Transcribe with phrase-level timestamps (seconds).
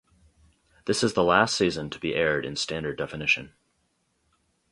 [0.85, 3.53] This is the last season to be aired in standard definition.